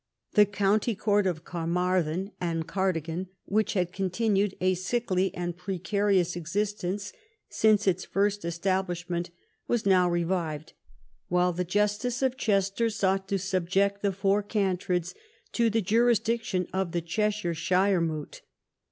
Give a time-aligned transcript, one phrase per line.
[0.33, 7.13] The county court of Carmarthen and Cardigan, which had continued a sickly and precarious existence
[7.49, 9.29] since its first establishment,
[9.67, 10.73] was now revived,
[11.27, 15.13] while the justice of Chester sought to subject the Four Cantreds
[15.51, 18.41] to the jurisdiction of the Cheshire shiremoot.